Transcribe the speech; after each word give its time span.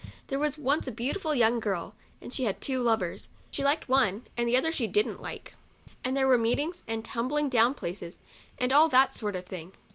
There 0.29 0.39
was 0.39 0.57
once 0.57 0.87
a 0.87 0.91
beautiful 0.91 1.35
young 1.35 1.59
girl, 1.59 1.93
and 2.23 2.33
she 2.33 2.45
had 2.45 2.59
two 2.59 2.81
lovers; 2.81 3.27
she 3.51 3.63
liked 3.63 3.87
one, 3.87 4.25
and 4.35 4.49
the 4.49 4.57
other 4.57 4.71
she 4.71 4.87
didn't 4.87 5.21
like; 5.21 5.53
and 6.03 6.17
there 6.17 6.27
were 6.27 6.39
meetings, 6.39 6.81
and 6.87 7.05
tumbling 7.05 7.49
down 7.49 7.75
places, 7.75 8.19
and 8.57 8.73
all 8.73 8.89
that 8.89 9.13
sort 9.13 9.35
of 9.35 9.45
thing. 9.45 9.73